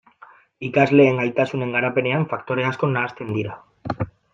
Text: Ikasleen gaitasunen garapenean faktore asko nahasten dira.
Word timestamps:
Ikasleen 0.67 1.21
gaitasunen 1.21 1.75
garapenean 1.77 2.27
faktore 2.35 2.69
asko 2.73 2.95
nahasten 2.97 3.35
dira. 3.41 3.65